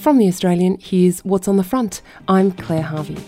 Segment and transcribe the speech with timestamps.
[0.00, 2.00] From The Australian, here's What's on the Front.
[2.26, 3.18] I'm Claire Harvey.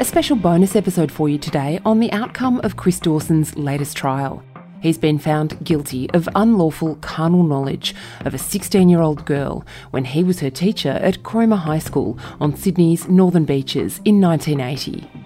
[0.00, 4.42] A special bonus episode for you today on the outcome of Chris Dawson's latest trial.
[4.82, 7.94] He's been found guilty of unlawful carnal knowledge
[8.24, 12.18] of a 16 year old girl when he was her teacher at Cromer High School
[12.40, 15.19] on Sydney's Northern Beaches in 1980.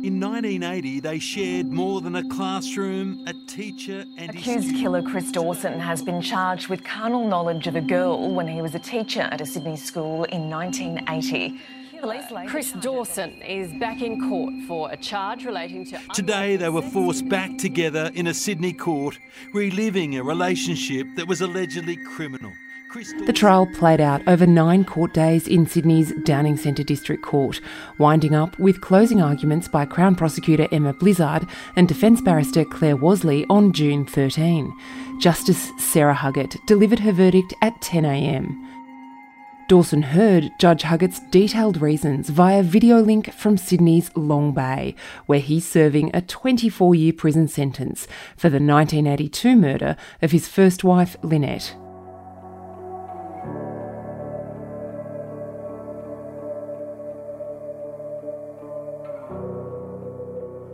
[0.00, 5.32] In 1980, they shared more than a classroom, a teacher, and his Accused killer Chris
[5.32, 9.22] Dawson has been charged with carnal knowledge of a girl when he was a teacher
[9.22, 11.60] at a Sydney school in 1980.
[12.00, 15.98] Police Chris Dawson is back in court for a charge relating to.
[16.14, 19.18] Today, they were forced back together in a Sydney court,
[19.52, 22.52] reliving a relationship that was allegedly criminal.
[22.94, 27.60] The trial played out over nine court days in Sydney's Downing Centre District Court,
[27.98, 33.44] winding up with closing arguments by Crown Prosecutor Emma Blizzard and Defence Barrister Claire Wasley
[33.50, 34.74] on June 13.
[35.20, 38.56] Justice Sarah Huggett delivered her verdict at 10am.
[39.68, 44.94] Dawson heard Judge Huggett's detailed reasons via video link from Sydney's Long Bay,
[45.26, 50.84] where he's serving a 24 year prison sentence for the 1982 murder of his first
[50.84, 51.76] wife, Lynette.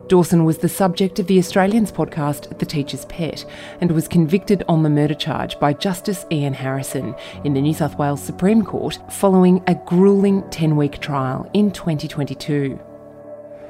[0.09, 3.47] Dawson was the subject of the Australians podcast The Teacher's Pet
[3.81, 7.97] and was convicted on the murder charge by Justice Ian Harrison in the New South
[7.99, 12.79] Wales Supreme Court following a gruelling 10 week trial in 2022.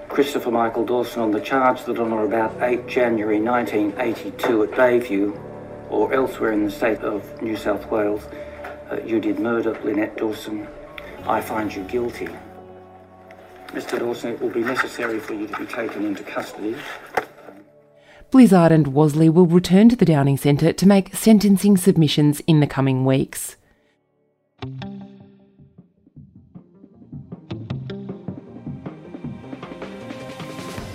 [0.09, 5.41] Christopher Michael Dawson on the charge that on or about 8 January 1982 at Bayview
[5.89, 8.27] or elsewhere in the state of New South Wales,
[8.91, 10.67] uh, you did murder Lynette Dawson.
[11.29, 12.29] I find you guilty.
[13.75, 13.99] Mr.
[13.99, 16.77] Dawson, it will be necessary for you to be taken into custody.
[18.31, 22.67] Blizzard and Wasley will return to the Downing Centre to make sentencing submissions in the
[22.67, 23.57] coming weeks.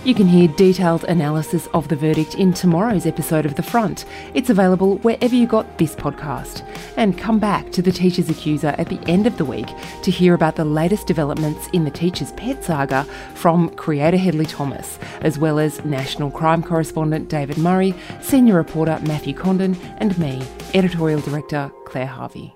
[0.06, 4.06] You can hear detailed analysis of the verdict in tomorrow's episode of The Front.
[4.34, 6.66] It's available wherever you got this podcast.
[6.96, 9.68] And come back to The Teacher's Accuser at the end of the week
[10.04, 13.04] to hear about the latest developments in the Teacher's Pet saga
[13.36, 19.34] from creator Hedley Thomas, as well as national crime correspondent David Murray, senior reporter Matthew
[19.34, 20.42] Condon, and me,
[20.74, 22.56] editorial director Claire Harvey.